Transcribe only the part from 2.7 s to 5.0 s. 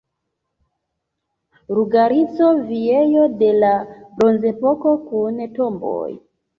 Viejo de la Bronzepoko